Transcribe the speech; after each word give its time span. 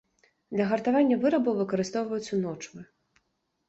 Для 0.53 0.65
гартавання 0.71 1.19
вырабаў 1.27 1.59
выкарыстоўваюцца 1.61 2.45
ночвы. 2.49 2.79